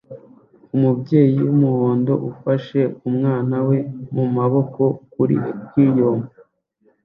[0.75, 3.77] Umubyeyi wumuhondo ufashe umwana we
[4.13, 6.19] mumaboko kuri aquarium